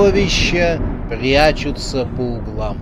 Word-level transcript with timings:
Чудовища 0.00 0.80
прячутся 1.10 2.06
по 2.06 2.22
углам. 2.22 2.78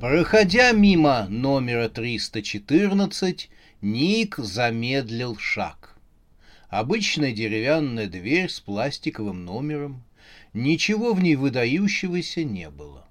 Проходя 0.00 0.72
мимо 0.72 1.28
номера 1.28 1.88
314, 1.88 3.50
Ник 3.82 4.38
замедлил 4.38 5.36
шаг. 5.36 5.96
Обычная 6.68 7.30
деревянная 7.30 8.08
дверь 8.08 8.50
с 8.50 8.58
пластиковым 8.58 9.44
номером. 9.44 10.02
Ничего 10.52 11.14
в 11.14 11.22
ней 11.22 11.36
выдающегося 11.36 12.42
не 12.42 12.68
было. 12.68 13.06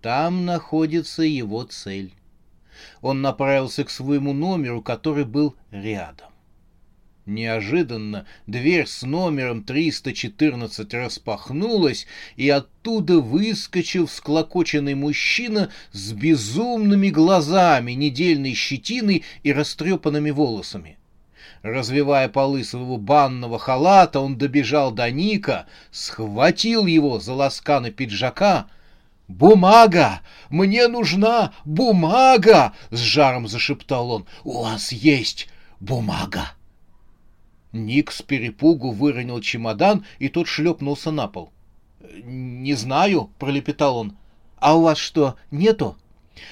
Там 0.00 0.44
находится 0.44 1.24
его 1.24 1.64
цель. 1.64 2.12
Он 3.00 3.20
направился 3.20 3.82
к 3.82 3.90
своему 3.90 4.32
номеру, 4.32 4.80
который 4.80 5.24
был 5.24 5.56
рядом. 5.72 6.29
Неожиданно 7.30 8.26
дверь 8.48 8.88
с 8.88 9.02
номером 9.02 9.62
314 9.62 10.92
распахнулась, 10.94 12.08
и 12.34 12.48
оттуда 12.48 13.20
выскочил 13.20 14.08
всклокоченный 14.08 14.96
мужчина 14.96 15.70
с 15.92 16.10
безумными 16.10 17.08
глазами, 17.08 17.92
недельной 17.92 18.54
щетиной 18.54 19.22
и 19.44 19.52
растрепанными 19.52 20.32
волосами. 20.32 20.98
Развивая 21.62 22.28
полы 22.28 22.64
своего 22.64 22.96
банного 22.96 23.60
халата, 23.60 24.18
он 24.18 24.36
добежал 24.36 24.90
до 24.90 25.08
Ника, 25.08 25.66
схватил 25.92 26.86
его 26.86 27.20
за 27.20 27.34
ласканы 27.34 27.92
пиджака. 27.92 28.66
«Бумага! 29.28 30.22
Мне 30.48 30.88
нужна 30.88 31.52
бумага!»— 31.64 32.72
с 32.90 32.98
жаром 32.98 33.46
зашептал 33.46 34.10
он. 34.10 34.26
«У 34.42 34.62
вас 34.64 34.90
есть 34.90 35.48
бумага!» 35.78 36.50
Ник 37.72 38.10
с 38.10 38.22
перепугу 38.22 38.90
выронил 38.90 39.40
чемодан, 39.40 40.04
и 40.18 40.28
тот 40.28 40.48
шлепнулся 40.48 41.10
на 41.10 41.28
пол. 41.28 41.52
«Не 42.24 42.74
знаю»,— 42.74 43.30
пролепетал 43.38 43.96
он. 43.98 44.16
«А 44.56 44.76
у 44.76 44.82
вас 44.82 44.98
что, 44.98 45.36
нету?» 45.50 45.96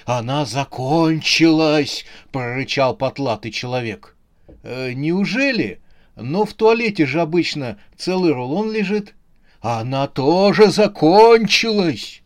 «Она 0.05 0.45
закончилась!»— 0.45 2.05
прорычал 2.33 2.95
потлатый 2.97 3.51
человек. 3.51 4.17
«Э, 4.63 4.93
«Неужели? 4.93 5.81
Но 6.15 6.45
в 6.45 6.53
туалете 6.55 7.07
же 7.07 7.21
обычно 7.21 7.79
целый 7.97 8.33
рулон 8.33 8.71
лежит». 8.71 9.15
«Она 9.61 10.07
тоже 10.07 10.71
закончилась!» 10.71 12.23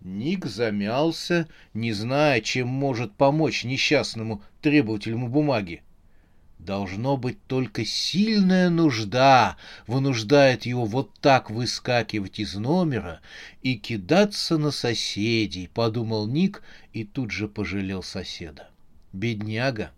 Ник 0.00 0.46
замялся, 0.46 1.48
не 1.74 1.92
зная, 1.92 2.40
чем 2.40 2.68
может 2.68 3.12
помочь 3.12 3.64
несчастному 3.64 4.42
требователю 4.60 5.18
бумаги. 5.18 5.82
Должно 6.58 7.16
быть, 7.16 7.38
только 7.46 7.84
сильная 7.84 8.70
нужда 8.70 9.56
вынуждает 9.86 10.66
его 10.66 10.84
вот 10.84 11.12
так 11.20 11.50
выскакивать 11.50 12.40
из 12.40 12.54
номера 12.54 13.20
и 13.62 13.76
кидаться 13.76 14.56
на 14.56 14.70
соседей, 14.70 15.68
подумал 15.72 16.26
Ник 16.26 16.62
и 16.92 17.04
тут 17.04 17.30
же 17.30 17.46
пожалел 17.46 18.02
соседа. 18.02 18.70
Бедняга. 19.12 19.92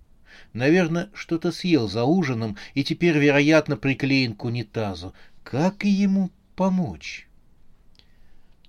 Наверное, 0.52 1.10
что-то 1.14 1.52
съел 1.52 1.88
за 1.88 2.04
ужином 2.04 2.56
и 2.75 2.84
теперь, 2.84 3.16
вероятно, 3.16 3.76
приклеен 3.76 4.34
к 4.34 4.44
унитазу. 4.44 5.14
Как 5.44 5.84
ему 5.84 6.30
помочь? 6.54 7.28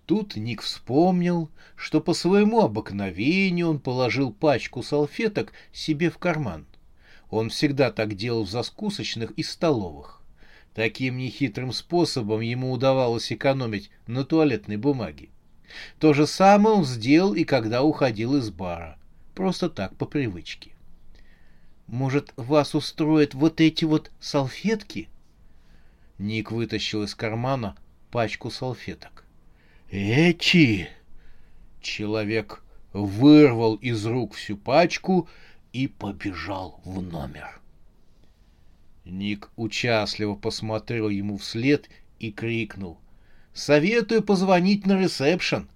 Тут 0.06 0.36
Ник 0.36 0.62
вспомнил, 0.62 1.52
что 1.76 2.02
по 2.02 2.14
своему 2.14 2.62
обыкновению 2.62 3.70
он 3.70 3.80
положил 3.80 4.32
пачку 4.32 4.82
салфеток 4.84 5.54
себе 5.72 6.10
в 6.10 6.18
карман. 6.18 6.66
Он 7.30 7.50
всегда 7.50 7.92
так 7.92 8.16
делал 8.16 8.44
в 8.44 8.50
закусочных 8.50 9.32
и 9.32 9.44
столовых. 9.44 10.22
Таким 10.74 11.18
нехитрым 11.18 11.74
способом 11.74 12.42
ему 12.42 12.72
удавалось 12.72 13.32
экономить 13.32 13.92
на 14.08 14.24
туалетной 14.24 14.78
бумаге. 14.78 15.30
То 16.00 16.14
же 16.14 16.26
самое 16.26 16.78
он 16.78 16.86
сделал 16.86 17.34
и 17.34 17.44
когда 17.44 17.84
уходил 17.84 18.36
из 18.36 18.50
бара. 18.50 18.98
Просто 19.36 19.70
так, 19.70 19.96
по 19.96 20.06
привычке. 20.06 20.72
«Может, 21.88 22.34
вас 22.36 22.76
устроят 22.76 23.34
вот 23.34 23.62
эти 23.62 23.84
вот 23.84 24.12
салфетки?» 24.20 25.10
Ник 26.20 26.52
вытащил 26.52 27.04
из 27.04 27.16
кармана 27.16 27.76
пачку 28.12 28.52
салфеток. 28.52 29.26
«Эти!» 29.90 30.90
Человек 31.82 32.64
вырвал 32.94 33.76
из 33.76 34.06
рук 34.06 34.36
всю 34.36 34.58
пачку 34.58 35.28
и 35.74 35.88
побежал 35.88 36.80
в 36.84 37.02
номер. 37.02 37.60
Ник 39.06 39.50
участливо 39.56 40.36
посмотрел 40.36 41.10
ему 41.10 41.38
вслед 41.38 41.90
и 42.20 42.32
крикнул. 42.32 43.00
«Советую 43.54 44.24
позвонить 44.24 44.86
на 44.86 45.02
ресепшн. 45.02 45.68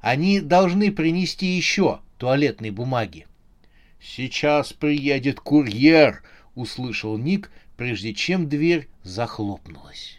Они 0.00 0.40
должны 0.40 0.90
принести 0.92 1.46
еще 1.46 2.00
туалетной 2.18 2.70
бумаги». 2.70 3.26
«Сейчас 4.00 4.72
приедет 4.72 5.40
курьер»,— 5.40 6.22
услышал 6.54 7.18
Ник, 7.18 7.50
прежде 7.76 8.14
чем 8.14 8.48
дверь 8.48 8.88
захлопнулась. 9.02 10.18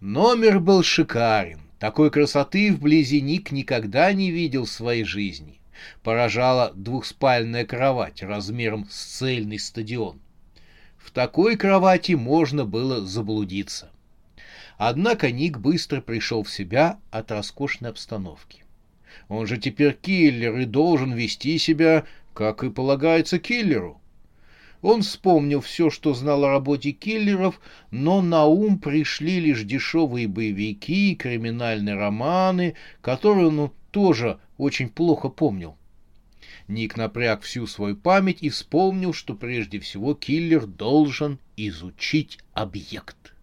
Номер 0.00 0.60
был 0.60 0.82
шикарен. 0.82 1.60
Такой 1.78 2.10
красоты 2.10 2.72
вблизи 2.72 3.20
Ник 3.20 3.52
никогда 3.52 4.12
не 4.12 4.30
видел 4.30 4.64
в 4.64 4.70
своей 4.70 5.04
жизни 5.04 5.60
поражала 6.02 6.72
двухспальная 6.74 7.64
кровать 7.64 8.22
размером 8.22 8.86
с 8.90 9.18
цельный 9.18 9.58
стадион. 9.58 10.20
В 10.98 11.10
такой 11.10 11.56
кровати 11.56 12.12
можно 12.12 12.64
было 12.64 13.04
заблудиться. 13.04 13.90
Однако 14.78 15.30
Ник 15.30 15.58
быстро 15.58 16.00
пришел 16.00 16.42
в 16.42 16.52
себя 16.52 16.98
от 17.10 17.30
роскошной 17.30 17.90
обстановки. 17.90 18.64
Он 19.28 19.46
же 19.46 19.56
теперь 19.56 19.94
киллер 19.94 20.58
и 20.58 20.64
должен 20.64 21.12
вести 21.12 21.58
себя, 21.58 22.04
как 22.34 22.62
и 22.62 22.70
полагается 22.70 23.38
киллеру. 23.38 24.00
Он 24.82 25.02
вспомнил 25.02 25.60
все, 25.60 25.90
что 25.90 26.14
знал 26.14 26.44
о 26.44 26.50
работе 26.50 26.92
киллеров, 26.92 27.60
но 27.90 28.20
на 28.20 28.44
ум 28.44 28.78
пришли 28.78 29.40
лишь 29.40 29.62
дешевые 29.62 30.28
боевики 30.28 31.12
и 31.12 31.16
криминальные 31.16 31.96
романы, 31.96 32.74
которые 33.00 33.48
он 33.48 33.72
тоже 33.90 34.38
очень 34.58 34.88
плохо 34.88 35.28
помнил. 35.28 35.76
Ник 36.68 36.96
напряг 36.96 37.42
всю 37.42 37.66
свою 37.66 37.96
память 37.96 38.38
и 38.42 38.48
вспомнил, 38.48 39.12
что 39.12 39.34
прежде 39.34 39.80
всего 39.80 40.14
киллер 40.14 40.66
должен 40.66 41.38
изучить 41.56 42.38
объект. 42.52 43.34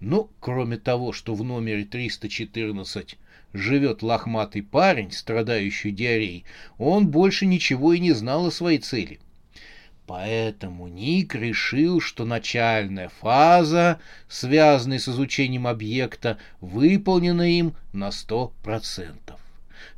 Ну, 0.00 0.30
кроме 0.40 0.78
того, 0.78 1.12
что 1.12 1.34
в 1.34 1.44
номере 1.44 1.84
314 1.84 3.18
живет 3.52 4.02
лохматый 4.02 4.62
парень, 4.62 5.12
страдающий 5.12 5.90
диареей, 5.90 6.44
он 6.78 7.08
больше 7.08 7.46
ничего 7.46 7.92
и 7.92 8.00
не 8.00 8.12
знал 8.12 8.46
о 8.46 8.50
своей 8.50 8.78
цели. 8.78 9.20
Поэтому 10.06 10.88
Ник 10.88 11.34
решил, 11.34 12.00
что 12.00 12.24
начальная 12.24 13.08
фаза, 13.08 14.00
связанная 14.28 14.98
с 14.98 15.08
изучением 15.08 15.66
объекта, 15.66 16.38
выполнена 16.60 17.48
им 17.48 17.74
на 17.92 18.10
сто 18.10 18.52
процентов. 18.62 19.39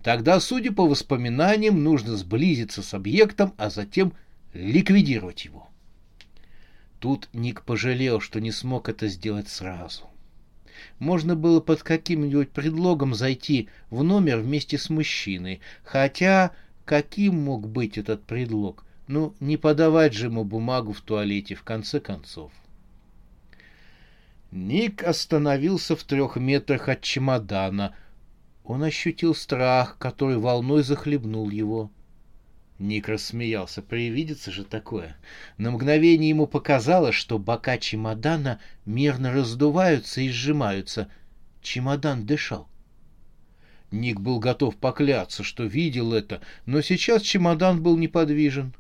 Тогда, 0.02 0.40
судя 0.40 0.73
по 0.73 0.87
воспоминаниям, 0.87 1.82
нужно 1.82 2.17
сблизиться 2.17 2.82
с 2.82 2.94
объектом, 2.94 3.55
а 3.56 3.70
затем 3.70 4.12
ликвидировать 4.52 5.44
его. 5.44 5.69
Тут 6.99 7.29
Ник 7.32 7.62
пожалел, 7.62 8.20
что 8.20 8.40
не 8.40 8.52
смог 8.52 8.88
это 8.88 9.08
сделать 9.08 9.49
сразу. 9.49 10.08
Можно 10.99 11.34
было 11.34 11.61
под 11.61 11.82
каким-нибудь 11.82 12.50
предлогом 12.50 13.14
зайти 13.14 13.69
в 13.90 14.02
номер 14.02 14.38
вместе 14.38 14.79
с 14.79 14.88
мужчиной, 14.88 15.61
хотя 15.84 16.52
каким 16.84 17.43
мог 17.43 17.69
быть 17.69 17.99
этот 17.99 18.25
предлог? 18.25 18.84
Ну, 19.08 19.34
не 19.40 19.56
подавать 19.56 20.14
же 20.14 20.26
ему 20.26 20.44
бумагу 20.44 20.93
в 20.93 21.00
туалете, 21.00 21.55
в 21.55 21.62
конце 21.62 22.00
концов. 22.00 22.52
Ник 24.52 25.02
остановился 25.02 25.96
в 25.96 26.05
трех 26.05 26.37
метрах 26.37 26.88
от 26.88 27.00
чемодана, 27.00 27.96
он 28.64 28.82
ощутил 28.82 29.35
страх, 29.35 29.99
который 29.99 30.38
волной 30.38 30.82
захлебнул 30.82 31.50
его. 31.50 31.91
Ник 32.79 33.09
рассмеялся. 33.09 33.81
Привидится 33.81 34.50
же 34.50 34.64
такое. 34.64 35.17
На 35.56 35.70
мгновение 35.70 36.31
ему 36.31 36.47
показалось, 36.47 37.14
что 37.14 37.38
бока 37.38 37.79
чемодана 37.79 38.61
мерно 38.85 39.32
раздуваются 39.32 40.20
и 40.20 40.29
сжимаются. 40.29 41.09
Чемодан 41.61 42.26
дышал. 42.26 42.69
Ник 43.93 44.20
был 44.20 44.41
готов 44.41 44.76
покляться, 44.76 45.43
что 45.44 45.65
видел 45.65 46.15
это, 46.15 46.41
но 46.65 46.81
сейчас 46.81 47.23
чемодан 47.23 47.82
был 47.82 47.97
неподвижен. 47.99 48.75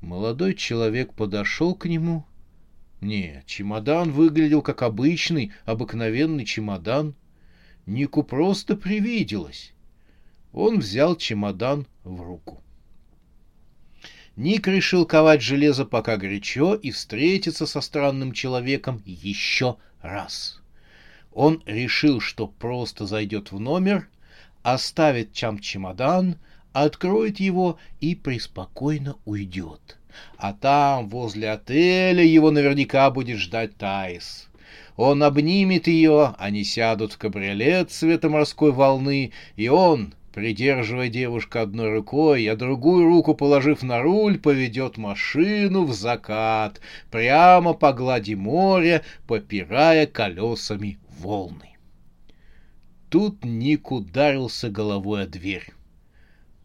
Молодой 0.00 0.54
человек 0.54 1.12
подошел 1.12 1.74
к 1.74 1.86
нему. 1.86 2.24
Нет, 3.00 3.44
чемодан 3.46 4.10
выглядел 4.10 4.62
как 4.62 4.82
обычный, 4.82 5.52
обыкновенный 5.64 6.46
чемодан. 6.46 7.14
Нику 7.86 8.24
просто 8.24 8.76
привиделось. 8.76 9.72
Он 10.52 10.80
взял 10.80 11.14
чемодан 11.16 11.86
в 12.02 12.20
руку. 12.20 12.60
Ник 14.34 14.66
решил 14.66 15.06
ковать 15.06 15.40
железо 15.40 15.86
пока 15.86 16.16
горячо 16.16 16.74
и 16.74 16.90
встретиться 16.90 17.64
со 17.64 17.80
странным 17.80 18.32
человеком 18.32 19.02
еще 19.06 19.76
раз. 20.02 20.60
Он 21.32 21.62
решил, 21.64 22.20
что 22.20 22.46
просто 22.48 23.06
зайдет 23.06 23.52
в 23.52 23.60
номер, 23.60 24.08
оставит 24.62 25.32
чам 25.32 25.58
чемодан, 25.58 26.36
откроет 26.72 27.40
его 27.40 27.78
и 28.00 28.14
преспокойно 28.14 29.16
уйдет. 29.24 29.96
А 30.36 30.52
там, 30.52 31.08
возле 31.08 31.50
отеля, 31.50 32.24
его 32.24 32.50
наверняка 32.50 33.10
будет 33.10 33.38
ждать 33.38 33.76
Таис. 33.76 34.48
Он 34.96 35.22
обнимет 35.22 35.86
ее, 35.86 36.34
они 36.38 36.64
сядут 36.64 37.12
в 37.12 37.18
кабриолет 37.18 37.90
цвета 37.90 38.28
морской 38.28 38.72
волны, 38.72 39.32
и 39.56 39.68
он, 39.68 40.14
Придерживая 40.36 41.08
девушку 41.08 41.60
одной 41.60 41.94
рукой, 41.94 42.46
а 42.46 42.56
другую 42.56 43.06
руку 43.06 43.34
положив 43.34 43.82
на 43.82 44.02
руль, 44.02 44.38
поведет 44.38 44.98
машину 44.98 45.86
в 45.86 45.94
закат, 45.94 46.78
прямо 47.10 47.72
по 47.72 47.94
глади 47.94 48.34
моря, 48.34 49.02
попирая 49.26 50.06
колесами 50.06 50.98
волны. 51.20 51.78
Тут 53.08 53.46
Ник 53.46 53.90
ударился 53.90 54.68
головой 54.68 55.22
о 55.22 55.26
дверь. 55.26 55.72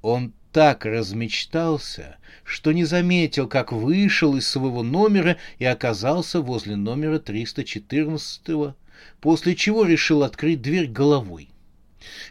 Он 0.02 0.34
так 0.52 0.86
размечтался, 0.86 2.18
что 2.44 2.72
не 2.72 2.84
заметил, 2.86 3.48
как 3.48 3.72
вышел 3.72 4.36
из 4.36 4.48
своего 4.48 4.84
номера 4.84 5.38
и 5.60 5.66
оказался 5.66 6.42
возле 6.42 6.76
номера 6.76 7.20
314 7.20 8.76
после 9.20 9.56
чего 9.56 9.86
решил 9.86 10.24
открыть 10.24 10.62
дверь 10.62 10.88
головой. 10.88 11.50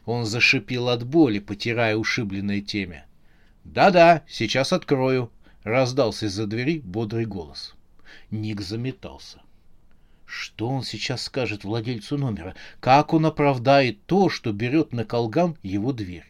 Он 0.05 0.27
зашипел 0.27 0.89
от 0.89 1.05
боли, 1.05 1.39
потирая 1.39 1.97
ушибленное 1.97 2.61
темя. 2.61 3.07
«Да-да, 3.65 4.23
сейчас 4.29 4.73
открою»,— 4.73 5.31
раздался 5.63 6.27
из-за 6.27 6.47
двери 6.47 6.81
бодрый 6.81 7.27
голос. 7.27 7.75
Ник 8.31 8.61
заметался. 8.61 9.41
Что 10.27 10.69
он 10.69 10.83
сейчас 10.85 11.23
скажет 11.23 11.65
владельцу 11.65 12.17
номера? 12.17 12.55
Как 12.79 13.13
он 13.13 13.27
оправдает 13.27 14.05
то, 14.07 14.29
что 14.29 14.53
берет 14.53 14.93
на 14.93 15.05
колган 15.05 15.57
его 15.63 15.93
дверь? 15.93 16.25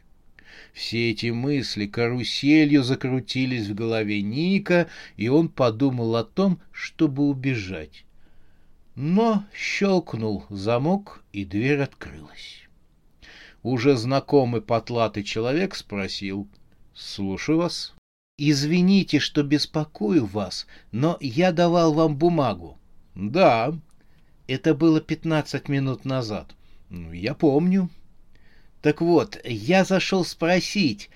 Все 0.73 1.11
эти 1.11 1.31
мысли 1.31 1.87
каруселью 1.87 2.83
закрутились 2.83 3.67
в 3.67 3.75
голове 3.75 4.23
Ника, 4.23 4.89
и 5.17 5.29
он 5.29 5.49
подумал 5.49 6.17
о 6.17 6.25
том, 6.25 6.61
чтобы 6.73 7.25
убежать. 7.25 8.05
Но 8.95 9.45
щелкнул 9.55 10.45
замок, 10.51 11.25
и 11.33 11.45
дверь 11.45 11.81
открылась 11.81 12.61
уже 13.63 13.97
знакомый 13.97 14.63
потлатый 14.63 15.23
человек 15.23 15.75
спросил. 15.75 16.49
«Слушаю 16.95 17.59
вас». 17.59 17.95
«Извините, 18.39 19.19
что 19.19 19.43
беспокою 19.43 20.25
вас, 20.25 20.67
но 20.93 21.19
я 21.21 21.53
давал 21.53 21.93
вам 21.93 22.17
бумагу». 22.17 22.79
«Да». 23.15 23.75
«Это 24.47 24.75
было 24.75 25.01
пятнадцать 25.01 25.69
минут 25.69 26.05
назад». 26.05 26.55
«Ну, 26.89 27.13
я 27.13 27.35
помню». 27.35 27.91
«Так 28.83 29.01
вот, 29.01 29.39
я 29.45 29.85
зашел 29.85 30.25
спросить, 30.25 31.11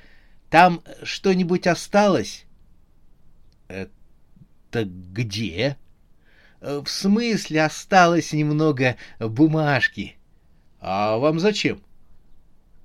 там 0.51 0.83
что-нибудь 1.03 1.67
осталось?» 1.67 2.45
«Это 3.69 4.85
где?» 4.85 5.77
«В 6.61 6.87
смысле 6.87 7.65
осталось 7.65 8.33
немного 8.33 8.97
бумажки». 9.19 10.17
«А 10.81 11.17
вам 11.19 11.41
зачем?» 11.41 11.81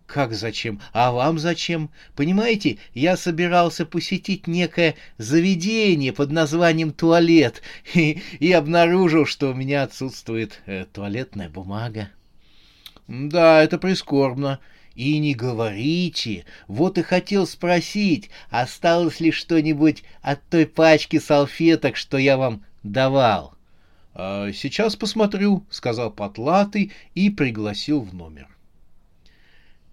Как 0.10 0.34
зачем? 0.34 0.82
А 0.92 1.12
вам 1.12 1.38
зачем? 1.38 1.92
Понимаете, 2.16 2.80
я 2.96 3.16
собирался 3.16 3.86
посетить 3.86 4.48
некое 4.48 4.96
заведение 5.20 6.12
под 6.12 6.32
названием 6.32 6.92
туалет 6.92 7.62
и, 7.94 8.24
и 8.40 8.52
обнаружил, 8.52 9.28
что 9.28 9.52
у 9.52 9.54
меня 9.54 9.84
отсутствует 9.84 10.62
э, 10.66 10.86
туалетная 10.92 11.48
бумага. 11.48 12.10
Да, 13.10 13.64
это 13.64 13.80
прискорбно. 13.80 14.60
И 14.94 15.18
не 15.18 15.34
говорите. 15.34 16.46
Вот 16.68 17.00
и 17.00 17.02
хотел 17.02 17.48
спросить, 17.48 18.30
осталось 18.52 19.20
ли 19.20 19.32
что-нибудь 19.32 20.04
от 20.22 20.44
той 20.50 20.68
пачки 20.68 21.18
салфеток, 21.18 21.96
что 21.96 22.18
я 22.18 22.38
вам 22.38 22.64
давал. 22.84 23.56
«А 24.14 24.52
сейчас 24.52 24.96
посмотрю, 24.96 25.66
сказал 25.70 26.12
Потлатый 26.12 26.92
и 27.16 27.30
пригласил 27.30 28.02
в 28.02 28.14
номер. 28.14 28.48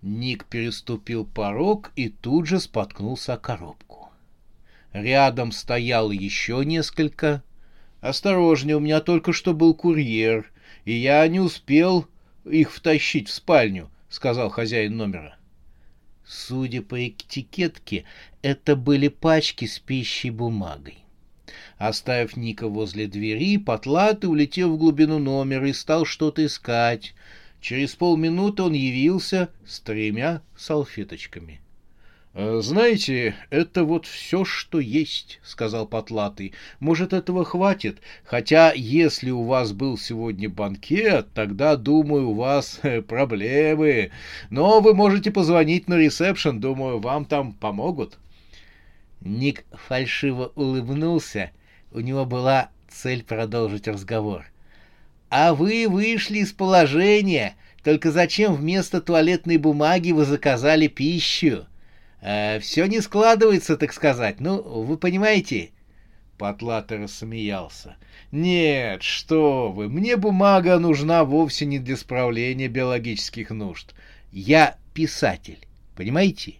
Ник 0.02 0.44
переступил 0.44 1.24
порог 1.24 1.92
и 1.96 2.08
тут 2.08 2.46
же 2.46 2.60
споткнулся 2.60 3.34
о 3.34 3.38
коробку. 3.38 4.10
Рядом 4.92 5.52
стоял 5.52 6.10
еще 6.10 6.64
несколько. 6.64 7.42
«Осторожнее, 8.00 8.76
у 8.76 8.80
меня 8.80 9.00
только 9.00 9.32
что 9.32 9.54
был 9.54 9.74
курьер, 9.74 10.50
и 10.84 10.92
я 10.92 11.26
не 11.28 11.40
успел 11.40 12.06
их 12.50 12.72
втащить 12.72 13.28
в 13.28 13.32
спальню»,— 13.34 13.90
сказал 14.08 14.50
хозяин 14.50 14.96
номера. 14.96 15.36
Судя 16.24 16.82
по 16.82 17.08
этикетке, 17.08 18.04
это 18.42 18.74
были 18.76 19.08
пачки 19.08 19.64
с 19.64 19.78
пищей 19.78 20.30
бумагой. 20.30 20.98
Оставив 21.78 22.36
Ника 22.36 22.68
возле 22.68 23.06
двери, 23.06 23.58
Потлатый 23.58 24.30
улетел 24.30 24.74
в 24.74 24.78
глубину 24.78 25.18
номера 25.18 25.68
и 25.68 25.72
стал 25.72 26.04
что-то 26.04 26.44
искать— 26.44 27.14
Через 27.66 27.96
полминуты 27.96 28.62
он 28.62 28.74
явился 28.74 29.48
с 29.66 29.80
тремя 29.80 30.40
салфеточками. 30.56 31.60
«Э, 32.38 32.60
«Знаете, 32.62 33.34
это 33.48 33.84
вот 33.84 34.04
все, 34.04 34.44
что 34.44 34.78
есть»,— 34.78 35.40
сказал 35.42 35.86
Потлатый. 35.86 36.52
«Может, 36.80 37.14
этого 37.14 37.46
хватит? 37.46 38.02
Хотя, 38.24 38.74
если 38.74 39.30
у 39.30 39.44
вас 39.44 39.72
был 39.72 39.96
сегодня 39.96 40.50
банкет, 40.50 41.28
тогда, 41.32 41.76
думаю, 41.76 42.28
у 42.28 42.34
вас 42.34 42.80
э, 42.82 43.00
проблемы. 43.00 44.10
Но 44.50 44.80
вы 44.80 44.92
можете 44.92 45.30
позвонить 45.30 45.88
на 45.88 45.94
ресепшн, 45.94 46.60
думаю, 46.60 46.98
вам 46.98 47.24
там 47.24 47.54
помогут». 47.54 48.18
Ник 49.22 49.64
фальшиво 49.88 50.52
улыбнулся. 50.56 51.52
У 51.90 52.00
него 52.00 52.26
была 52.26 52.68
цель 52.90 53.24
продолжить 53.24 53.88
разговор— 53.88 54.44
а 55.30 55.54
вы 55.54 55.88
вышли 55.88 56.38
из 56.38 56.52
положения. 56.52 57.56
Только 57.82 58.12
зачем 58.12 58.54
вместо 58.54 59.00
туалетной 59.00 59.56
бумаги 59.56 60.12
вы 60.12 60.24
заказали 60.24 60.86
пищу? 60.86 61.66
Э, 62.28 62.58
все 62.58 62.86
не 62.86 63.00
складывается, 63.00 63.76
так 63.76 63.92
сказать. 63.92 64.40
Ну, 64.40 64.60
вы 64.60 64.98
понимаете? 64.98 65.70
Потлатый 66.38 66.98
рассмеялся. 66.98 67.94
«Нет, 68.32 69.04
что 69.04 69.70
вы, 69.70 69.88
мне 69.88 70.16
бумага 70.16 70.80
нужна 70.80 71.22
вовсе 71.22 71.66
не 71.66 71.78
для 71.78 71.96
справления 71.96 72.66
биологических 72.66 73.50
нужд. 73.50 73.94
Я 74.32 74.76
писатель, 74.92 75.60
понимаете? 75.94 76.56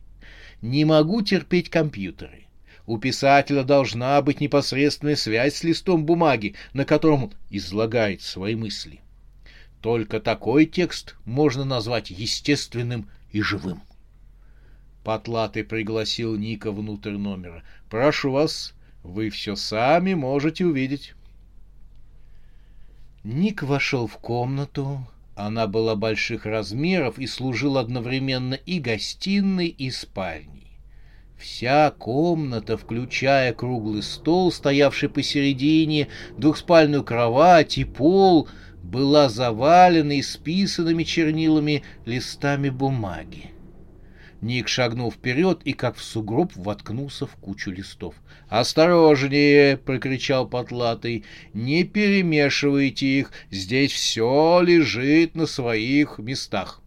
Не 0.63 0.85
могу 0.85 1.21
терпеть 1.23 1.69
компьютеры. 1.69 2.45
У 2.87 2.99
писателя 2.99 3.65
должна 3.65 4.23
быть 4.23 4.41
непосредственная 4.41 5.17
связь 5.17 5.57
с 5.57 5.65
листом 5.65 6.07
бумаги, 6.07 6.55
на 6.75 6.85
котором 6.85 7.25
он 7.25 7.33
излагает 7.51 8.23
свои 8.23 8.55
мысли. 8.55 9.01
Только 9.83 10.21
такой 10.21 10.65
текст 10.67 11.17
можно 11.25 11.65
назвать 11.65 12.11
естественным 12.11 13.11
и 13.33 13.43
живым. 13.43 13.83
Потлатый 15.07 15.63
пригласил 15.63 16.35
Ника 16.35 16.73
внутрь 16.73 17.13
номера. 17.13 17.63
«Прошу 17.89 18.33
вас, 18.33 18.75
вы 19.05 19.31
все 19.31 19.55
сами 19.55 20.15
можете 20.15 20.67
увидеть». 20.67 21.15
Ник 23.23 23.63
вошел 23.63 24.09
в 24.09 24.19
комнату. 24.19 25.07
Она 25.37 25.69
была 25.69 25.95
больших 25.95 26.45
размеров 26.45 27.21
и 27.21 27.29
служила 27.29 27.83
одновременно 27.83 28.55
и 28.55 28.81
гостиной, 28.81 29.69
и 29.69 29.93
спальней. 29.93 30.77
Вся 31.39 31.93
комната, 31.93 32.77
включая 32.77 33.53
круглый 33.53 34.03
стол, 34.03 34.51
стоявший 34.51 35.09
посередине, 35.09 36.09
двухспальную 36.37 37.05
кровать 37.05 37.79
и 37.79 37.85
пол, 37.85 38.49
была 38.83 39.29
завалена 39.29 40.19
исписанными 40.19 41.05
чернилами 41.05 41.85
листами 42.07 42.71
бумаги. 42.71 43.53
Ник 44.41 44.69
шагнул 44.69 45.11
вперед 45.11 45.63
и, 45.65 45.73
как 45.73 45.97
в 45.97 46.03
сугроб, 46.03 46.53
воткнулся 46.57 47.27
в 47.27 47.37
кучу 47.37 47.71
листов. 47.71 48.15
«Осторожнее!»— 48.49 49.77
прокричал 49.85 50.47
Потлатый. 50.47 51.25
«Не 51.55 51.85
перемешивайте 51.85 53.07
их, 53.21 53.33
здесь 53.51 53.93
все 53.93 54.61
лежит 54.61 55.35
на 55.35 55.47
своих 55.47 56.19
местах». 56.19 56.83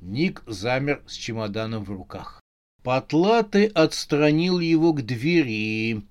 Ник 0.00 0.42
замер 0.46 1.02
с 1.06 1.14
чемоданом 1.14 1.84
в 1.84 1.90
руках. 1.90 2.40
Потлатый 2.82 3.66
отстранил 3.66 4.58
его 4.60 4.92
к 4.92 5.02
двери. 5.02 6.02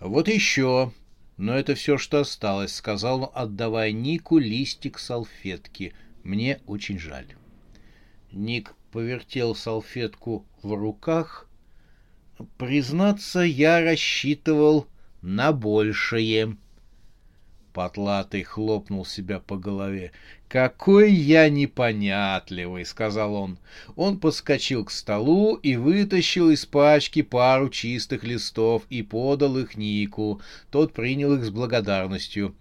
«Вот 0.00 0.28
еще!» 0.28 0.92
«Но 1.36 1.54
это 1.54 1.74
все, 1.74 1.98
что 1.98 2.20
осталось»,— 2.20 2.74
сказал 2.76 3.24
он, 3.24 3.30
отдавая 3.34 3.92
Нику 3.92 4.38
листик 4.38 4.98
салфетки. 4.98 5.92
«Мне 6.24 6.60
очень 6.66 6.98
жаль». 6.98 7.26
Ник 8.32 8.74
повертел 8.96 9.54
салфетку 9.54 10.46
в 10.62 10.72
руках. 10.72 11.46
Признаться, 12.56 13.40
я 13.40 13.82
рассчитывал 13.82 14.86
на 15.20 15.52
большее. 15.52 16.56
Потлатый 17.74 18.42
хлопнул 18.42 19.04
себя 19.04 19.38
по 19.38 19.58
голове. 19.58 20.12
«Какой 20.48 21.12
я 21.12 21.50
непонятливый!»— 21.50 22.84
сказал 22.86 23.34
он. 23.34 23.58
Он 23.96 24.18
подскочил 24.18 24.86
к 24.86 24.90
столу 24.90 25.56
и 25.56 25.76
вытащил 25.76 26.48
из 26.48 26.64
пачки 26.64 27.20
пару 27.20 27.68
чистых 27.68 28.24
листов 28.24 28.84
и 28.88 29.02
подал 29.02 29.58
их 29.58 29.76
Нику. 29.76 30.40
Тот 30.70 30.94
принял 30.94 31.34
их 31.34 31.44
с 31.44 31.50
благодарностью. 31.50 32.54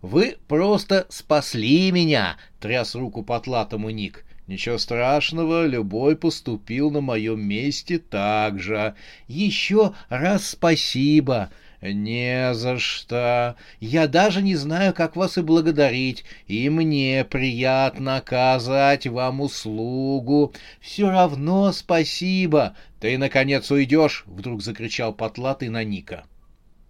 «Вы 0.00 0.38
просто 0.48 1.06
спасли 1.10 1.90
меня!»— 1.90 2.38
тряс 2.60 2.94
руку 2.94 3.22
Потлатому 3.22 3.90
Ник. 3.90 4.24
Ничего 4.46 4.76
страшного, 4.76 5.66
любой 5.66 6.16
поступил 6.16 6.90
на 6.90 7.00
моем 7.00 7.40
месте 7.40 7.98
так 7.98 8.60
же. 8.60 8.94
Еще 9.26 9.94
раз 10.10 10.50
спасибо. 10.50 11.50
Не 11.80 12.52
за 12.52 12.78
что. 12.78 13.56
Я 13.80 14.06
даже 14.06 14.42
не 14.42 14.54
знаю, 14.54 14.92
как 14.92 15.16
вас 15.16 15.38
и 15.38 15.42
благодарить. 15.42 16.24
И 16.46 16.68
мне 16.68 17.26
приятно 17.28 18.16
оказать 18.16 19.06
вам 19.06 19.40
услугу. 19.40 20.52
Все 20.80 21.10
равно 21.10 21.72
спасибо. 21.72 22.76
Ты, 23.00 23.16
наконец, 23.16 23.70
уйдешь,— 23.70 24.24
вдруг 24.26 24.62
закричал 24.62 25.14
Потлатый 25.14 25.68
на 25.70 25.84
Ника.— 25.84 26.24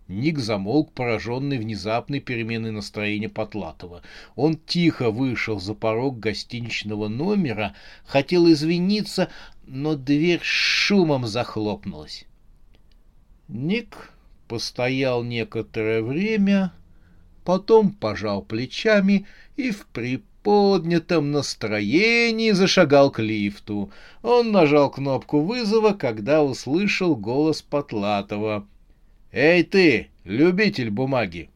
Ник 0.06 0.38
замолк, 0.38 0.92
пораженный 0.92 1.56
внезапной 1.56 2.20
переменой 2.20 2.72
настроения 2.72 3.30
Потлатова. 3.30 4.02
Он 4.36 4.56
тихо 4.56 5.10
вышел 5.10 5.58
за 5.58 5.72
порог 5.72 6.18
гостиничного 6.18 7.08
номера, 7.08 7.74
хотел 8.04 8.50
извиниться, 8.52 9.30
но 9.66 9.94
дверь 9.94 10.42
шумом 10.42 11.26
захлопнулась. 11.26 12.26
Ник 13.48 14.12
постоял 14.46 15.22
некоторое 15.22 16.02
время, 16.02 16.72
потом 17.42 17.90
пожал 17.90 18.42
плечами 18.42 19.26
и 19.56 19.70
в 19.70 19.86
приподнятом 19.86 21.30
настроении 21.30 22.50
зашагал 22.50 23.10
к 23.10 23.20
лифту. 23.20 23.90
Он 24.22 24.52
нажал 24.52 24.90
кнопку 24.90 25.40
вызова, 25.40 25.92
когда 25.92 26.44
услышал 26.44 27.16
голос 27.16 27.62
Потлатова— 27.62 28.66
«Эй 29.36 29.64
ты, 29.64 30.10
любитель 30.22 30.90
бумаги!» 30.90 31.50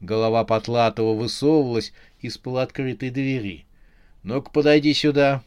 Голова 0.00 0.44
Потлатова 0.44 1.14
высовывалась 1.14 1.92
из 2.20 2.38
полуоткрытой 2.38 3.10
двери. 3.10 3.66
«Ну-ка, 4.22 4.52
подойди 4.52 4.94
сюда!» 4.94 5.42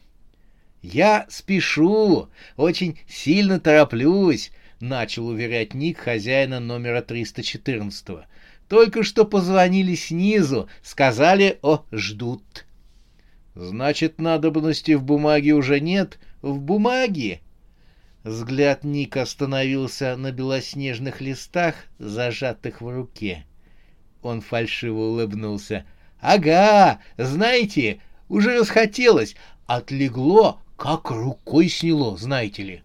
«Я 0.82 1.24
спешу, 1.30 2.28
очень 2.58 2.98
сильно 3.08 3.58
тороплюсь»,— 3.58 4.52
начал 4.80 5.28
уверять 5.28 5.72
Ник 5.72 6.00
хозяина 6.00 6.60
номера 6.60 7.00
314-го. 7.00 8.24
«Только 8.68 9.02
что 9.02 9.24
позвонили 9.24 9.94
снизу, 9.94 10.68
сказали, 10.82 11.58
о, 11.62 11.86
ждут». 11.90 12.66
«Значит, 13.54 14.18
надобности 14.18 14.92
в 14.92 15.04
бумаге 15.04 15.54
уже 15.54 15.80
нет?» 15.80 16.18
«В 16.42 16.58
бумаге 16.58 17.40
Взгляд 18.22 18.84
Ника 18.84 19.22
остановился 19.22 20.14
на 20.16 20.30
белоснежных 20.30 21.22
листах, 21.22 21.74
зажатых 21.98 22.82
в 22.82 22.88
руке. 22.88 23.46
Он 24.22 24.42
фальшиво 24.42 24.98
улыбнулся. 25.08 25.86
«Ага, 26.20 27.00
знаете, 27.16 28.00
уже 28.28 28.58
расхотелось. 28.58 29.36
Отлегло, 29.66 30.60
как 30.76 31.10
рукой 31.10 31.70
сняло, 31.70 32.18
знаете 32.18 32.62
ли». 32.62 32.82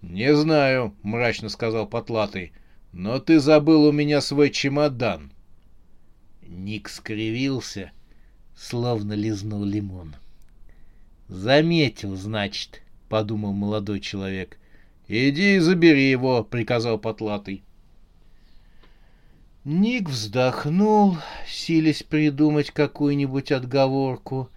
«Не 0.00 0.34
знаю»,— 0.34 0.94
мрачно 1.02 1.50
сказал 1.50 1.86
Потлатый,— 1.86 2.52
«но 2.92 3.18
ты 3.18 3.38
забыл 3.38 3.84
у 3.84 3.92
меня 3.92 4.22
свой 4.22 4.48
чемодан». 4.48 5.30
Ник 6.40 6.88
скривился, 6.88 7.92
словно 8.56 9.12
лизнул 9.12 9.62
лимон. 9.62 10.16
«Заметил, 11.28 12.16
значит»,— 12.16 12.80
подумал 13.10 13.52
молодой 13.52 14.00
человек. 14.00 14.56
«Иди 15.12 15.56
и 15.56 15.58
забери 15.58 16.08
его»,— 16.08 16.44
приказал 16.50 16.96
Потлатый. 16.96 17.64
Ник 19.64 20.08
вздохнул, 20.08 21.18
силясь 21.48 22.04
придумать 22.04 22.70
какую-нибудь 22.70 23.50
отговорку. 23.50 24.50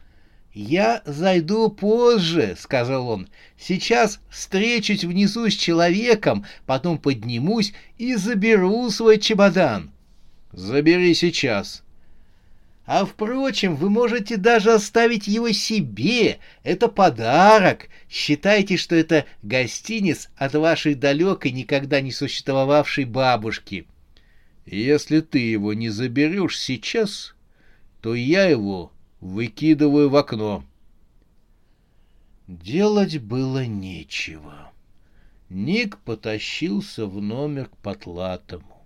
«Я 0.53 1.01
зайду 1.07 1.69
позже»,— 1.69 2.55
сказал 2.59 3.09
он. 3.09 3.29
«Сейчас 3.57 4.19
встречусь 4.29 5.03
внизу 5.03 5.49
с 5.49 5.53
человеком, 5.53 6.45
потом 6.67 6.99
поднимусь 6.99 7.73
и 7.97 8.13
заберу 8.13 8.91
свой 8.91 9.17
чемодан». 9.17 9.89
«Забери 10.51 11.15
сейчас», 11.15 11.82
а 12.85 13.05
впрочем, 13.05 13.75
вы 13.75 13.89
можете 13.89 14.35
даже 14.35 14.73
оставить 14.73 15.27
его 15.27 15.51
себе. 15.51 16.39
Это 16.63 16.89
подарок. 16.89 17.87
Считайте, 18.09 18.75
что 18.75 18.95
это 18.95 19.25
гостиниц 19.41 20.29
от 20.35 20.53
вашей 20.55 20.93
далекой, 20.93 21.51
никогда 21.51 22.01
не 22.01 22.11
существовавшей 22.11 23.05
бабушки. 23.05 23.87
Если 24.65 25.21
ты 25.21 25.39
его 25.39 25.73
не 25.73 25.89
заберешь 25.89 26.59
сейчас, 26.59 27.35
то 28.01 28.15
я 28.15 28.45
его 28.45 28.91
выкидываю 29.21 30.09
в 30.09 30.15
окно. 30.17 30.65
Делать 32.47 33.17
было 33.19 33.65
нечего. 33.65 34.71
Ник 35.49 35.97
потащился 35.99 37.05
в 37.05 37.21
номер 37.21 37.67
к 37.67 37.77
Потлатому. 37.77 38.85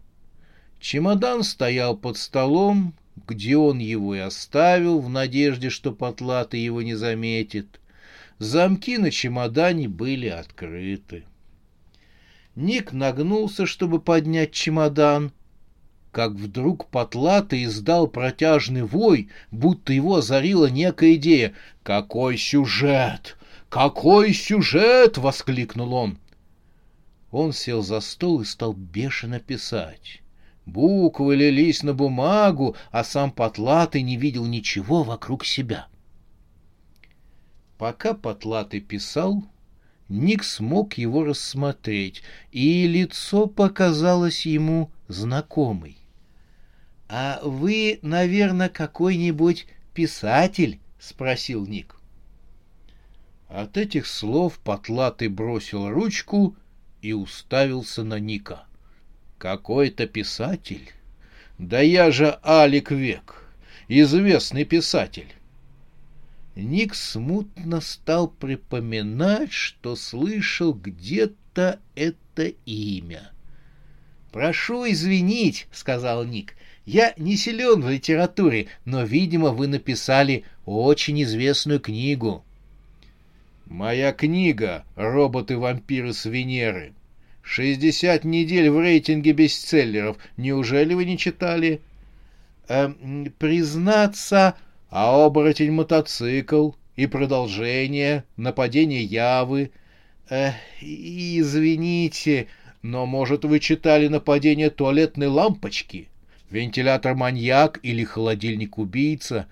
Чемодан 0.80 1.42
стоял 1.42 1.98
под 1.98 2.18
столом, 2.18 2.94
где 3.26 3.58
он 3.58 3.80
его 3.80 4.16
и 4.16 4.20
оставил, 4.20 5.00
в 5.00 5.10
надежде, 5.10 5.70
что 5.70 5.92
потлатый 5.92 6.60
его 6.60 6.82
не 6.82 6.96
заметит. 6.96 7.80
Замки 8.38 8.98
на 8.98 9.10
чемодане 9.10 9.88
были 9.88 10.28
открыты. 10.28 11.24
Ник 12.56 12.92
нагнулся, 12.92 13.66
чтобы 13.66 14.00
поднять 14.00 14.52
чемодан, 14.52 15.32
как 16.12 16.32
вдруг 16.34 16.88
потлатый 16.88 17.66
издал 17.66 18.08
протяжный 18.08 18.84
вой, 18.84 19.30
будто 19.52 19.94
его 19.94 20.16
озарила 20.16 20.68
некая 20.68 21.16
идея. 21.16 21.54
«Какой 21.84 22.38
сюжет! 22.38 23.38
Какой 23.70 24.34
сюжет!»— 24.34 25.18
воскликнул 25.20 25.94
он. 25.94 26.18
Он 27.32 27.54
сел 27.54 27.84
за 27.84 28.00
стол 28.00 28.42
и 28.42 28.46
стал 28.46 28.74
бешено 28.74 29.40
писать. 29.40 30.22
Буквы 30.68 31.38
лились 31.38 31.82
на 31.82 31.94
бумагу, 31.94 32.76
а 32.92 33.06
сам 33.06 33.32
Потлатый 33.32 34.02
не 34.02 34.18
видел 34.18 34.46
ничего 34.46 35.04
вокруг 35.04 35.46
себя. 35.46 35.88
Пока 37.78 38.14
Потлатый 38.14 38.82
писал, 38.82 39.46
Ник 40.10 40.44
смог 40.44 40.96
его 40.96 41.24
рассмотреть, 41.24 42.22
и 42.52 42.86
лицо 42.86 43.48
показалось 43.48 44.46
ему 44.46 44.92
знакомой.— 45.08 45.98
А 47.08 47.40
вы, 47.44 48.00
наверное, 48.02 48.68
какой-нибудь 48.68 49.68
писатель?— 49.94 50.82
спросил 51.00 51.66
Ник. 51.66 51.96
От 53.48 53.78
этих 53.78 54.06
слов 54.06 54.60
Потлатый 54.60 55.30
бросил 55.30 55.90
ручку 55.90 56.58
и 57.02 57.14
уставился 57.14 58.04
на 58.04 58.20
Ника. 58.20 58.67
Какой-то 59.38 60.08
писатель? 60.08 60.90
Да 61.60 61.80
я 61.80 62.10
же 62.10 62.40
Алик 62.44 62.92
Век, 62.92 63.44
известный 63.88 64.66
писатель. 64.66 65.28
Ник 66.56 66.96
смутно 66.96 67.82
стал 67.82 68.30
припоминать, 68.30 69.52
что 69.52 69.96
слышал 69.96 70.74
где-то 70.74 71.80
это 71.96 72.48
имя. 72.66 73.32
«Прошу 74.32 74.90
извинить»,— 74.90 75.68
сказал 75.72 76.26
Ник,— 76.26 76.56
«я 76.86 77.14
не 77.18 77.38
силен 77.38 77.82
в 77.82 77.90
литературе, 77.90 78.68
но, 78.86 79.04
видимо, 79.04 79.50
вы 79.50 79.68
написали 79.68 80.46
очень 80.66 81.22
известную 81.22 81.80
книгу». 81.80 82.44
Моя 83.68 84.14
книга 84.14 84.84
«Роботы-вампиры 84.96 86.14
с 86.14 86.26
Венеры». 86.26 86.94
60 87.48 88.26
недель 88.26 88.70
в 88.70 88.80
рейтинге 88.80 89.32
бестселлеров. 89.32 90.18
Неужели 90.36 90.94
вы 90.94 91.06
не 91.06 91.18
читали? 91.18 91.82
Э, 92.68 92.94
признаться, 93.40 94.56
а 94.90 95.26
оборотень 95.26 95.72
мотоцикл 95.72 96.72
и 96.98 97.08
продолжение, 97.08 98.26
нападение 98.36 99.02
Явы. 99.02 99.72
Э, 100.30 100.52
извините, 100.82 102.48
но, 102.82 103.06
может, 103.06 103.46
вы 103.46 103.60
читали 103.62 104.10
нападение 104.10 104.70
туалетной 104.70 105.28
лампочки, 105.28 106.10
вентилятор-маньяк 106.50 107.80
или 107.82 108.04
холодильник-убийца? 108.04 109.48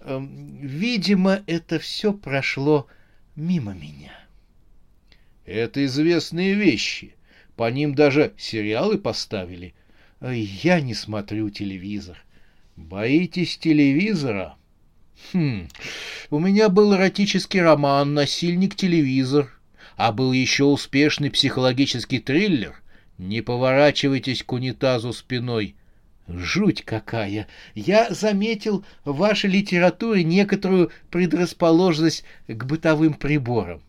Э, 0.00 0.20
видимо, 0.20 1.42
это 1.46 1.78
все 1.78 2.12
прошло 2.12 2.88
мимо 3.36 3.72
меня. 3.72 4.18
Это 5.44 5.86
известные 5.86 6.54
вещи. 6.54 7.14
По 7.56 7.70
ним 7.70 7.94
даже 7.94 8.34
сериалы 8.36 8.98
поставили. 8.98 9.74
Я 10.20 10.80
не 10.80 10.94
смотрю 10.94 11.50
телевизор. 11.50 12.22
Боитесь 12.76 13.56
телевизора? 13.56 14.56
Хм, 15.32 15.68
у 16.30 16.38
меня 16.38 16.68
был 16.68 16.94
эротический 16.94 17.62
роман 17.62 18.12
«Насильник-телевизор», 18.12 19.50
а 19.96 20.12
был 20.12 20.32
еще 20.32 20.64
успешный 20.64 21.30
психологический 21.30 22.18
триллер 22.18 22.82
«Не 23.16 23.40
поворачивайтесь 23.40 24.42
к 24.42 24.52
унитазу 24.52 25.14
спиной». 25.14 25.74
Жуть 26.28 26.82
какая! 26.82 27.46
Я 27.74 28.12
заметил 28.12 28.84
в 29.04 29.16
вашей 29.16 29.48
литературе 29.48 30.24
некоторую 30.24 30.90
предрасположенность 31.10 32.24
к 32.48 32.64
бытовым 32.64 33.14
приборам. 33.14 33.80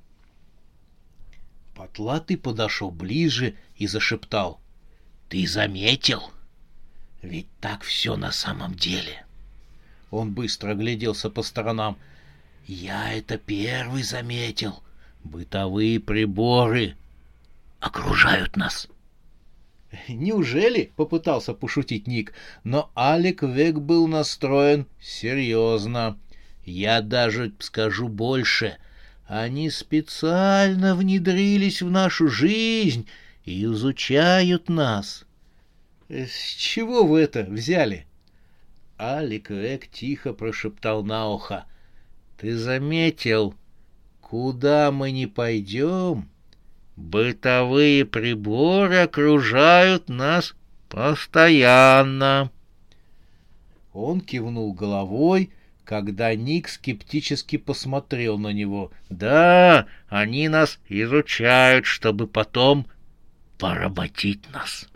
Потлатый 1.77 2.37
подошел 2.37 2.89
ближе 2.89 3.53
и 3.75 3.85
зашептал.— 3.85 4.59
Ты 5.29 5.45
заметил? 5.45 6.31
Ведь 7.21 7.47
так 7.61 7.83
все 7.83 8.15
на 8.15 8.31
самом 8.31 8.73
деле. 8.73 9.25
Он 10.09 10.33
быстро 10.33 10.71
огляделся 10.71 11.29
по 11.29 11.43
сторонам.— 11.43 11.99
Я 12.67 13.13
это 13.13 13.37
первый 13.37 14.01
заметил. 14.01 14.81
Бытовые 15.23 15.99
приборы 15.99 16.95
окружают 17.79 18.55
нас.— 18.55 18.87
«Неужели?»— 20.07 20.91
попытался 20.95 21.53
пошутить 21.53 22.07
Ник, 22.07 22.33
но 22.63 22.91
Алик 22.95 23.43
Век 23.43 23.75
был 23.75 24.07
настроен 24.07 24.85
серьезно. 24.99 26.17
«Я 26.65 27.01
даже 27.01 27.53
скажу 27.59 28.09
больше. 28.09 28.77
Они 29.27 29.69
специально 29.69 30.95
внедрились 30.95 31.81
в 31.81 31.91
нашу 31.91 32.27
жизнь 32.29 33.07
и 33.45 33.63
изучают 33.65 34.69
нас». 34.69 35.25
«С 36.09 36.55
чего 36.55 37.05
вы 37.05 37.19
это 37.21 37.43
взяли?» 37.43 38.07
Алик 38.97 39.49
Век 39.49 39.87
тихо 39.87 40.33
прошептал 40.33 41.03
на 41.03 41.29
ухо. 41.29 41.65
«Ты 42.37 42.57
заметил, 42.57 43.53
куда 44.21 44.91
мы 44.91 45.11
не 45.11 45.27
пойдем?» 45.27 46.29
Бытовые 46.97 48.05
приборы 48.05 48.97
окружают 48.97 50.09
нас 50.09 50.55
постоянно. 50.89 52.51
Он 53.93 54.19
кивнул 54.19 54.73
головой, 54.73 55.51
когда 55.87 56.35
Ник 56.35 56.67
скептически 56.67 57.55
посмотрел 57.55 58.37
на 58.37 58.51
него. 58.51 58.91
Да, 59.09 59.87
они 60.09 60.49
нас 60.49 60.79
изучают, 60.89 61.85
чтобы 61.85 62.27
потом 62.27 62.87
поработить 63.57 64.51
нас. 64.51 64.89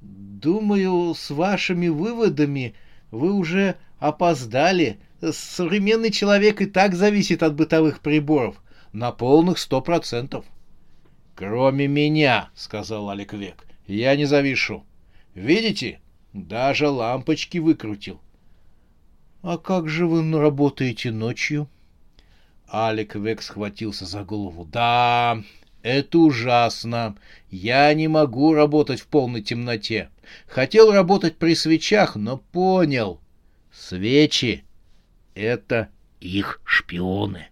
Думаю, 0.00 1.12
с 1.12 1.30
вашими 1.30 1.88
выводами 1.88 2.76
вы 3.10 3.32
уже 3.32 3.74
опоздали. 3.98 5.00
Современный 5.20 6.12
человек 6.12 6.62
и 6.62 6.66
так 6.66 6.94
зависит 6.94 7.42
от 7.42 7.56
бытовых 7.56 7.98
приборов 7.98 8.62
на 8.92 9.10
полных 9.10 9.58
сто 9.58 9.80
процентов. 9.80 10.44
«Кроме 11.34 11.88
меня»,— 11.88 12.50
сказал 12.54 13.10
Алик 13.10 13.32
Век,— 13.32 13.66
«я 13.88 14.14
не 14.14 14.24
завишу. 14.24 14.84
Видите, 15.34 15.98
даже 16.32 16.88
лампочки 16.88 17.58
выкрутил». 17.58 18.20
«А 19.42 19.58
как 19.58 19.88
же 19.88 20.06
вы 20.06 20.38
работаете 20.38 21.10
ночью?» 21.10 21.68
Алик 22.72 23.14
Век 23.14 23.42
схватился 23.42 24.04
за 24.04 24.24
голову. 24.24 24.64
«Да, 24.64 25.42
это 25.82 26.18
ужасно. 26.18 27.16
Я 27.50 27.92
не 27.94 28.08
могу 28.08 28.52
работать 28.52 29.00
в 29.00 29.06
полной 29.06 29.42
темноте. 29.42 30.10
Хотел 30.46 30.92
работать 30.92 31.36
при 31.36 31.54
свечах, 31.54 32.16
но 32.16 32.38
понял. 32.38 33.20
Свечи— 33.72 34.64
это 35.34 35.88
их 36.20 36.60
шпионы». 36.64 37.48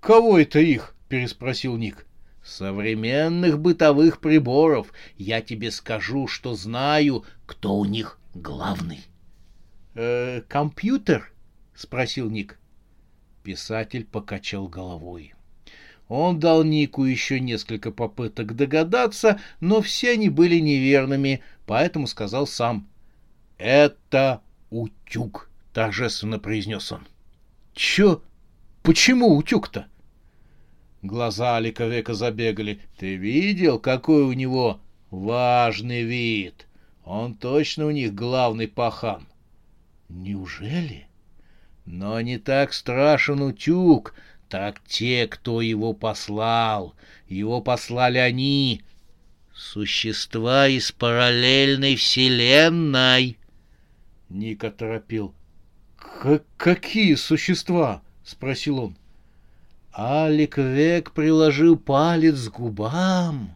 «Кого 0.00 0.38
это 0.38 0.60
их?»— 0.60 0.94
переспросил 1.08 1.76
Ник 1.76 2.06
современных 2.48 3.58
бытовых 3.58 4.20
приборов. 4.20 4.92
Я 5.16 5.40
тебе 5.40 5.70
скажу, 5.70 6.26
что 6.26 6.54
знаю, 6.54 7.24
кто 7.46 7.76
у 7.76 7.84
них 7.84 8.18
главный. 8.34 9.00
«Э, 10.00 10.42
«Компьютер?»— 10.46 11.32
спросил 11.74 12.30
Ник. 12.30 12.60
Писатель 13.42 14.04
покачал 14.04 14.68
головой. 14.68 15.34
Он 16.06 16.38
дал 16.38 16.62
Нику 16.62 17.02
еще 17.02 17.40
несколько 17.40 17.90
попыток 17.90 18.54
догадаться, 18.54 19.40
но 19.58 19.80
все 19.82 20.12
они 20.12 20.28
были 20.28 20.60
неверными, 20.60 21.42
поэтому 21.66 22.06
сказал 22.06 22.46
сам. 22.46 22.86
«Это 23.58 24.40
утюг»,— 24.70 25.50
торжественно 25.72 26.38
произнес 26.38 26.92
он. 26.92 27.04
«Че? 27.74 28.22
Почему 28.84 29.36
утюг-то?» 29.36 29.88
Глаза 31.02 31.56
Алика 31.56 31.86
Века 31.86 32.14
забегали. 32.14 32.80
«Ты 32.98 33.16
видел, 33.16 33.80
какой 33.80 34.22
у 34.22 34.32
него 34.32 34.80
важный 35.10 36.04
вид? 36.04 36.68
Он 37.04 37.34
точно 37.34 37.86
у 37.86 37.90
них 37.90 38.14
главный 38.14 38.68
пахан». 38.68 39.26
«Неужели?» 40.48 41.06
«Но 41.84 42.20
не 42.20 42.38
так 42.38 42.72
страшен 42.72 43.42
утюг, 43.42 44.14
так 44.48 44.80
те, 44.86 45.26
кто 45.26 45.60
его 45.60 45.92
послал. 45.92 46.94
Его 47.28 47.60
послали 47.60 48.18
они, 48.18 48.82
существа 49.54 50.68
из 50.68 50.90
параллельной 50.92 51.96
вселенной». 51.96 53.38
Ника 54.30 54.70
торопил. 54.70 55.34
«Какие 56.56 57.14
существа?»— 57.14 58.02
спросил 58.24 58.78
он. 58.78 58.96
Алик 59.94 60.56
Век 60.56 61.12
приложил 61.12 61.76
палец 61.76 62.48
к 62.48 62.52
губам. 62.52 63.54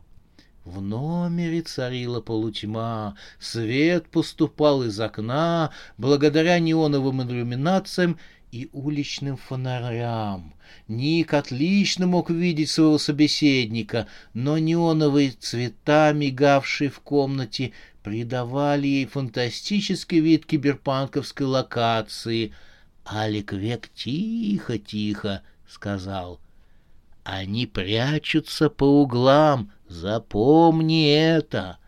В 0.65 0.81
номере 0.81 1.63
царила 1.63 2.21
полутьма, 2.21 3.17
свет 3.41 4.09
поступал 4.09 4.85
из 4.85 5.01
окна 5.01 5.73
благодаря 5.99 6.61
неоновым 6.61 7.23
иллюминациям 7.23 8.17
и 8.53 8.69
уличным 8.73 9.37
фонарям. 9.37 10.55
Ник 10.87 11.35
отлично 11.35 12.07
мог 12.07 12.31
видеть 12.31 12.71
своего 12.71 12.99
собеседника, 12.99 14.07
но 14.35 14.57
неоновые 14.59 15.33
цвета, 15.33 16.13
мигавшие 16.13 16.91
в 16.91 17.01
комнате, 17.01 17.73
придавали 18.05 18.87
ей 18.87 19.07
фантастический 19.07 20.21
вид 20.21 20.47
киберпанковской 20.47 21.47
локации. 21.47 22.53
Алик 23.05 23.53
Век 23.53 23.89
тихо-тихо 23.95 25.43
сказал. 25.69 26.39
Они 27.25 27.67
прячутся 27.67 28.69
по 28.69 28.85
углам, 29.03 29.73
запомни 29.89 31.09
это. 31.13 31.79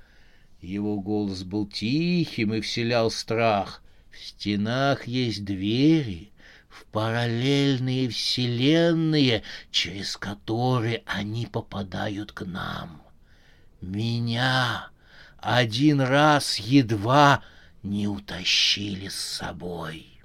Его 0.61 1.01
голос 1.01 1.43
был 1.43 1.67
тихим 1.67 2.55
и 2.55 2.61
вселял 2.61 3.11
страх. 3.11 3.83
В 4.11 4.19
стенах 4.19 5.07
есть 5.09 5.45
двери, 5.45 6.31
в 6.69 6.85
параллельные 6.87 8.09
вселенные, 8.09 9.43
через 9.73 10.17
которые 10.17 11.03
они 11.05 11.47
попадают 11.47 12.31
к 12.31 12.45
нам. 12.45 13.03
Меня 13.81 14.89
один 15.39 16.01
раз 16.01 16.59
едва 16.59 17.43
не 17.83 18.07
утащили 18.07 19.09
с 19.09 19.17
собой. 19.17 20.21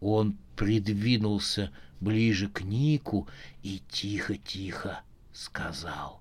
Он 0.00 0.38
придвинулся 0.56 1.70
ближе 2.00 2.48
к 2.48 2.62
Нику 2.62 3.28
и 3.62 3.80
тихо-тихо 3.90 5.00
сказал. 5.32 6.20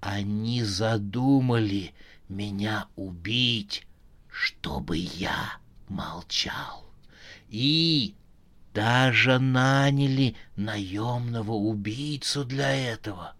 Они 0.00 0.62
задумали 0.62 1.94
меня 2.28 2.88
убить, 2.96 3.86
чтобы 4.28 4.96
я 4.98 5.58
молчал. 5.88 6.84
И 7.48 8.14
Даже 8.74 9.38
наняли 9.38 10.34
наемного 10.56 11.52
убийцу 11.52 12.44
для 12.44 12.72
этого. 12.74 13.34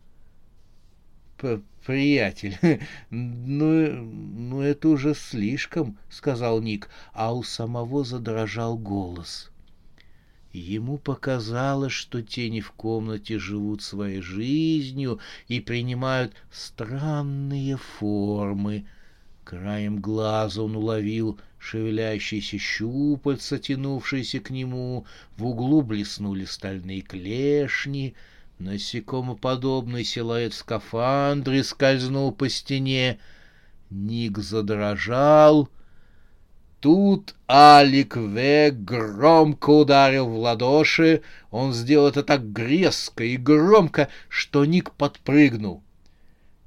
«Приятель, 1.84 2.56
ну, 3.10 3.90
ну 3.90 4.60
это 4.62 4.88
уже 4.88 5.14
слишком»,— 5.14 5.98
сказал 6.08 6.62
Ник, 6.62 6.88
а 7.12 7.34
у 7.34 7.42
самого 7.42 8.04
задрожал 8.04 8.78
голос. 8.78 9.50
Ему 10.54 10.98
показалось, 10.98 11.92
что 11.92 12.22
тени 12.22 12.60
в 12.60 12.70
комнате 12.70 13.40
живут 13.40 13.82
своей 13.82 14.20
жизнью 14.20 15.18
и 15.48 15.58
принимают 15.58 16.32
странные 16.52 17.76
формы. 17.76 18.86
Краем 19.42 20.00
глаза 20.00 20.62
он 20.62 20.76
уловил 20.76 21.40
шевелящиеся 21.58 22.56
щупальца, 22.58 23.58
тянувшиеся 23.58 24.38
к 24.38 24.50
нему, 24.50 25.06
в 25.36 25.44
углу 25.44 25.82
блеснули 25.82 26.44
стальные 26.44 27.00
клешни, 27.00 28.14
насекомоподобный 28.60 30.04
силуэт 30.04 30.52
в 30.52 30.58
скафандре 30.58 31.64
скользнул 31.64 32.30
по 32.30 32.48
стене. 32.48 33.18
Ник 33.90 34.38
задрожал. 34.38 35.68
Тут 36.84 37.34
Алик 37.50 38.14
В. 38.14 38.70
громко 38.72 39.70
ударил 39.70 40.28
в 40.28 40.36
ладоши. 40.36 41.22
Он 41.50 41.72
сделал 41.72 42.08
это 42.08 42.22
так 42.22 42.42
резко 42.58 43.24
и 43.24 43.38
громко, 43.38 44.10
что 44.28 44.66
Ник 44.66 44.90
подпрыгнул. 44.90 45.82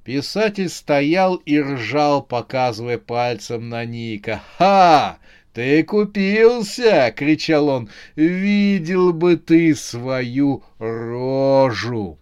Писатель 0.03 0.69
стоял 0.69 1.36
и 1.36 1.60
ржал, 1.60 2.23
показывая 2.23 2.97
пальцем 2.97 3.69
на 3.69 3.86
Ника. 3.86 4.41
«Ха! 4.58 5.19
Ты 5.53 5.84
купился!»— 5.84 7.13
кричал 7.15 7.67
он. 7.67 7.89
«Видел 8.15 9.13
бы 9.13 9.38
ты 9.38 9.75
свою 9.75 10.63
рожу!» 10.80 12.17